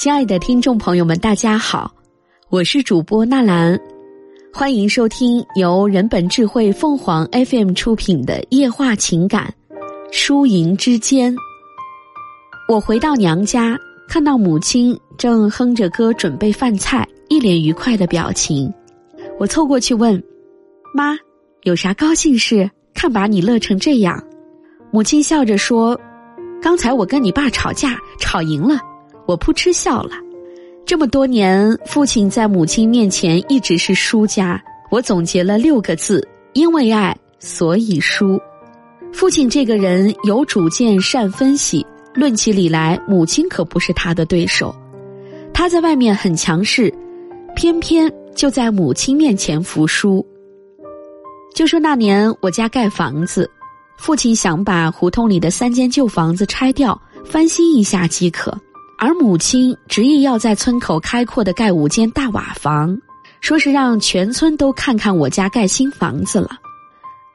[0.00, 1.92] 亲爱的听众朋友们，大家好，
[2.48, 3.78] 我是主播纳兰，
[4.50, 9.52] 欢迎收听由人本智慧凤凰 FM 出品的《夜话情感》，
[10.10, 11.36] 输赢之间。
[12.66, 13.78] 我回到娘家，
[14.08, 18.72] 看到母亲正哼着歌准备饭菜，一脸愉快的表情。
[19.38, 20.16] 我凑过去问
[20.96, 21.14] ：“妈，
[21.64, 22.70] 有啥高兴事？
[22.94, 24.18] 看把你乐成这样。”
[24.90, 26.00] 母亲笑着说
[26.62, 28.80] ：“刚才我跟你爸吵架，吵赢了。”
[29.30, 30.10] 我扑哧笑了。
[30.84, 34.60] 这么多年，父亲在母亲面前一直是输家。
[34.90, 38.40] 我总结了六个字：因为爱，所以输。
[39.12, 41.86] 父亲这个人有主见，善分析。
[42.12, 44.74] 论起理来，母亲可不是他的对手。
[45.54, 46.92] 他在外面很强势，
[47.54, 50.26] 偏偏就在母亲面前服输。
[51.54, 53.48] 就说那年我家盖房子，
[53.96, 58.52] 父亲想把胡同里的三间旧房子拆掉，翻新一下即可。
[59.00, 62.94] 而母亲执意要在村口开阔的盖五间大瓦房，
[63.40, 66.50] 说是让全村都看看我家盖新房子了。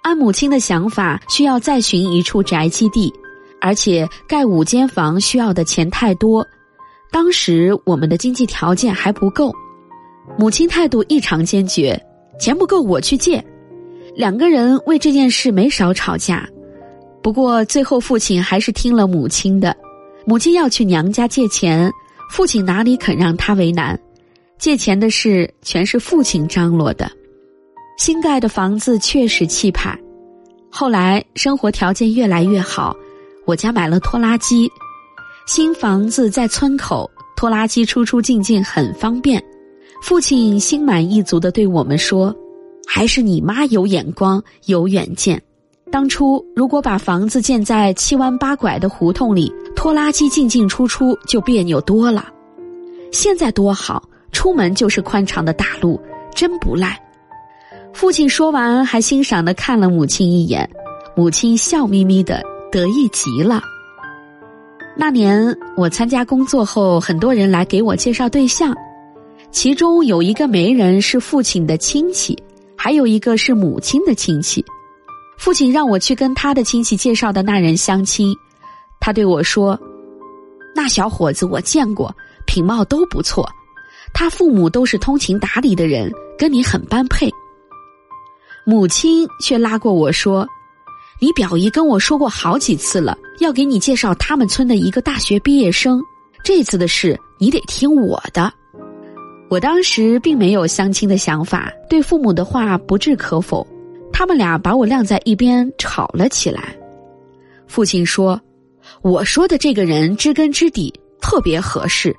[0.04, 3.12] 按母亲的想法，需要再寻一处宅基地，
[3.60, 6.46] 而且盖五间房需要的钱太多，
[7.12, 9.52] 当时我们的经济条件还不够。
[10.38, 12.00] 母亲态度异常坚决，
[12.40, 13.44] 钱不够我去借。
[14.16, 16.48] 两个人为这件事没少吵架，
[17.24, 19.76] 不过最后父亲还是听了母亲的。
[20.28, 21.92] 母亲要去娘家借钱，
[22.32, 24.00] 父亲哪里肯让他为难？
[24.58, 27.10] 借钱的事全是父亲张罗的。
[27.98, 29.98] 新盖的房子确实气派。
[30.72, 32.96] 后来生活条件越来越好，
[33.46, 34.68] 我家买了拖拉机，
[35.46, 39.42] 新房子在村口，拖拉机出出进进很方便。
[40.02, 42.36] 父亲心满意足的对我们说
[42.88, 45.40] ：“还是你妈有眼光，有远见。
[45.92, 49.54] 当初如果把房子建在七弯八拐的胡同里。”
[49.86, 52.26] 拖拉机进进出出就别扭多了，
[53.12, 56.02] 现在多好，出门就是宽敞的大路，
[56.34, 57.00] 真不赖。
[57.94, 60.68] 父亲说完，还欣赏的看了母亲一眼，
[61.16, 63.62] 母亲笑眯眯的，得意极了。
[64.98, 68.76] 那年我参加工作后，很多人来给我介绍对象，
[69.52, 72.36] 其中有一个媒人是父亲的亲戚，
[72.76, 74.66] 还有一个是母亲的亲戚。
[75.38, 78.36] 父亲让我去跟他的亲戚介绍的那人相亲。
[79.06, 79.80] 他对我说
[80.74, 82.12] ：“那小伙子我见过，
[82.48, 83.48] 品貌都不错。
[84.16, 87.30] 他父母都是通情达理的人，跟你很般配。”
[88.66, 90.44] 母亲却拉过我说
[91.22, 96.02] ：“你表姨跟我说过好几次了，要给你介绍他们村的一个大学毕业生。
[96.44, 98.52] 这次的事你得听我的。”
[99.52, 103.68] 我当时并没有相亲的想法，对父母的话不置可否。
[104.12, 106.76] 他们俩把我晾在一边吵了起来。
[107.68, 108.42] 父亲说。
[109.02, 112.16] 我说的这个人知根知底，特别合适。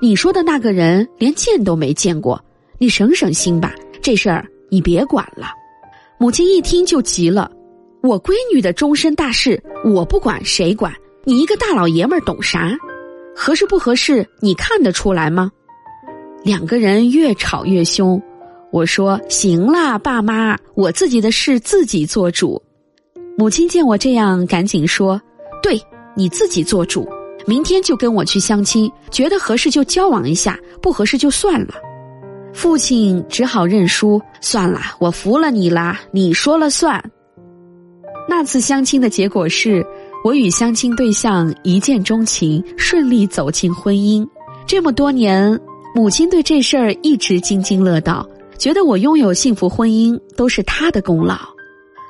[0.00, 2.42] 你说的那个人连见都没见过，
[2.78, 3.74] 你省省心吧。
[4.02, 5.48] 这事儿你别管了。
[6.18, 7.50] 母亲一听就急了
[8.02, 10.92] ：“我闺女的终身大事，我不管谁管？
[11.24, 12.76] 你一个大老爷们儿懂啥？
[13.34, 14.28] 合适不合适？
[14.40, 15.50] 你看得出来吗？”
[16.44, 18.20] 两个人越吵越凶。
[18.70, 22.60] 我说：“行了，爸妈，我自己的事自己做主。”
[23.38, 25.20] 母亲见我这样，赶紧说
[25.62, 25.80] ：“对。”
[26.16, 27.08] 你自己做主，
[27.46, 31.74] 明天就跟我去相亲，觉得合适就交往一下，不合适就算了。
[32.52, 37.02] 父亲只好认输，算了，我服了你啦，你说了算。
[38.28, 39.84] 那次相亲的结果是，
[40.24, 44.26] 我与相亲对象一见钟情，顺利走进婚姻。
[44.66, 45.58] 这么多年，
[45.94, 48.26] 母亲对这事儿一直津津乐道，
[48.56, 51.53] 觉得我拥有幸福婚姻都是她的功劳。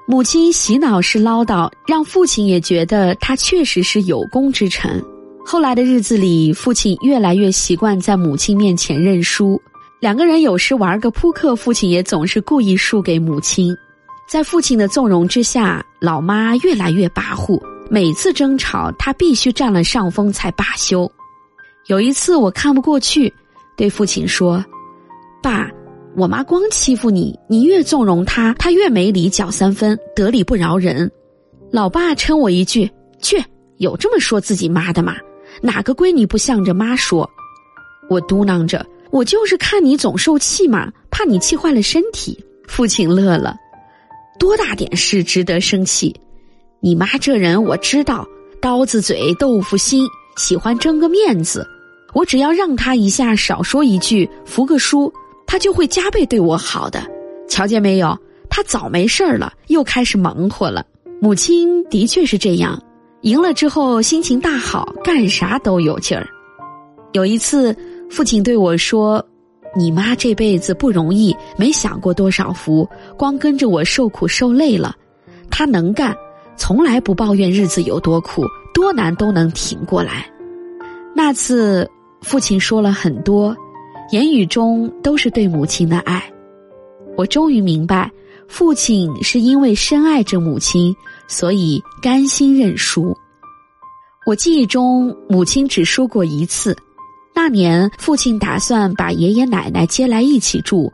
[0.06, 5.02] 母亲洗脑式唠叨，让父亲也觉得他确实是有功之臣。
[5.46, 9.60] 后来的日子里，父亲越来越习惯在母亲面前认输。
[10.00, 13.74] 两个人有时玩个扑克，父亲也总是故意输给母亲。
[14.28, 17.58] 在父亲的纵容之下，老妈越来越跋扈。
[17.90, 21.10] 每次争吵，他必须占了上风才罢休。
[21.86, 23.32] 有一次，我看不过去，
[23.76, 24.62] 对父亲说
[25.42, 25.70] ：“爸。”
[26.16, 31.10] 我妈光欺负你，你越纵容她，她越没理搅三分，得理不饶人。
[31.72, 32.88] 老爸嗔我一句
[33.20, 33.42] ：“去，
[33.78, 35.16] 有这么说自己妈的吗？
[35.60, 37.28] 哪个闺女不向着妈说？”
[38.08, 42.38] 我嘟囔着：“我就是看你总受气嘛，怕你气坏了身体。”
[42.68, 43.56] 父亲乐了
[44.38, 46.14] ：“多大点事值得生气？
[46.80, 48.24] 你妈这人我知道，
[48.60, 50.06] 刀子嘴豆腐心，
[50.36, 51.66] 喜欢争个面子。
[52.12, 55.12] 我只要让她一下，少说一句，服个输。”
[55.46, 57.02] 他就会加倍对我好的，
[57.48, 58.16] 瞧见没有？
[58.50, 60.84] 他早没事儿了，又开始忙活了。
[61.20, 62.80] 母亲的确是这样，
[63.22, 66.26] 赢了之后心情大好，干啥都有劲儿。
[67.12, 67.74] 有一次，
[68.10, 69.24] 父亲对我说
[69.74, 74.94] ：“你妈这辈子不容易，没享过多少福，光跟着我受苦受累了。
[75.50, 76.14] 她能干，
[76.56, 80.26] 从来不抱怨日子有多苦，多难都能挺过来。”
[81.16, 81.88] 那次，
[82.20, 83.56] 父亲说了很多，
[84.10, 86.22] 言语中都是对母亲的爱。
[87.16, 88.10] 我终于明白，
[88.48, 90.94] 父亲是因为深爱着母亲，
[91.28, 93.16] 所以甘心认输。
[94.26, 96.76] 我记忆中，母亲只输过一次。
[97.34, 100.92] 那年，父亲打算把爷爷奶奶接来一起住，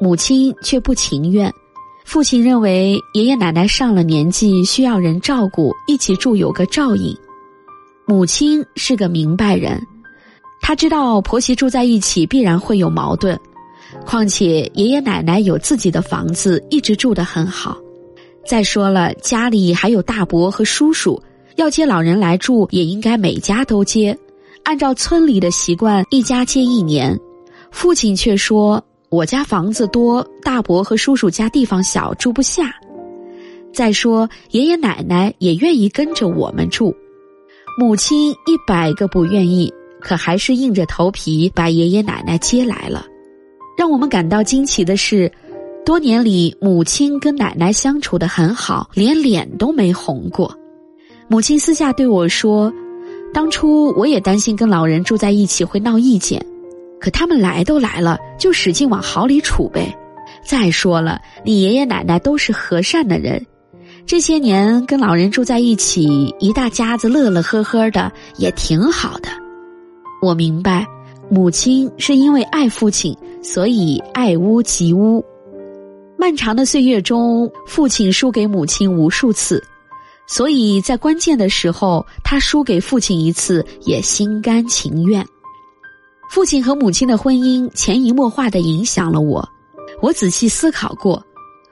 [0.00, 1.52] 母亲却不情愿。
[2.04, 7.16] 父亲认为爷爷奶奶上了年纪，需要人照顾，一起住有个照应。
[8.06, 9.80] 母亲是个明白人，
[10.70, 13.36] 她知道婆媳住在一起必然会有矛盾，
[14.06, 17.76] 况且爷爷奶奶有自己的房子，一直住得很好。
[18.46, 21.20] 再说了，家里还有大伯和叔叔。
[21.56, 24.16] 要接老人来住，也应该每家都接。
[24.62, 27.18] 按照村里的习惯，一家接一年。
[27.72, 28.80] 父亲却说
[29.10, 32.72] ：“我家房子多，大伯和叔叔家地方小，住不下。
[33.74, 36.94] 再说爷爷奶奶也愿意跟着我们住。”
[37.76, 43.06] 母亲一百个不愿意，可还是硬着头皮把爷爷奶奶接来了。
[43.78, 45.30] 让我们感到惊奇的是，
[45.86, 50.54] 多年里母亲跟奶奶相处的很好，连脸都没红过。
[51.28, 52.72] 母亲私下对我说
[53.32, 56.44] ：“当初我也担心跟老人住在一起会闹意见，
[57.00, 59.96] 可他们来都来了，就使劲往好里处呗。
[60.44, 63.46] 再说了，你爷爷奶奶都是和善的人，
[64.04, 69.28] 这些年跟老人住在一起，一大家子乐乐呵呵的，也挺好的。
[70.20, 70.86] 我明白，
[71.30, 75.24] 母亲是因为爱父亲，所以爱屋及乌。
[76.18, 79.62] 漫长的岁月中，父亲输给母亲无数次。”
[80.28, 85.26] 所以在关键的时候，他输给父亲一次也心甘情愿。
[86.30, 89.44] 父亲和母亲的婚姻潜移默化的影响了我。
[90.00, 91.20] 我仔细思考过，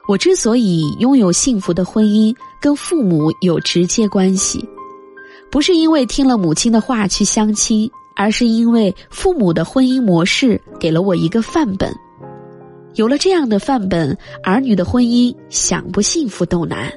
[0.09, 4.69] 我之所以拥有幸福的婚姻，跟父母有直接关系，
[5.53, 11.95] 不是因为听了母亲的话去相亲，而是因为父母的婚姻模式给了我一个范本。
[12.95, 16.93] 有了这样的范本，儿女的婚姻想不幸福都难。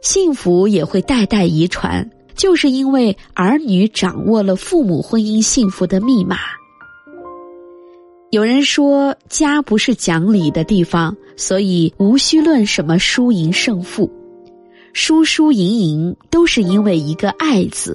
[0.00, 6.38] 幸福也会代代遗传，就是因为儿女掌握了父母婚姻幸福的密码。
[8.30, 14.10] 有人说，家不是讲理的地方，所以无需论什么输赢胜负，
[14.94, 17.94] 输输赢赢都是因为一个“爱”字。